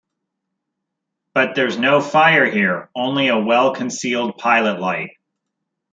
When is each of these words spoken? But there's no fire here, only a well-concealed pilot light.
But 1.35 1.53
there's 1.53 1.77
no 1.77 2.01
fire 2.01 2.49
here, 2.49 2.89
only 2.95 3.27
a 3.27 3.37
well-concealed 3.37 4.39
pilot 4.39 4.79
light. 4.79 5.11